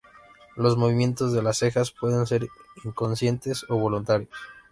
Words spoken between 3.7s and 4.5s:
voluntarios.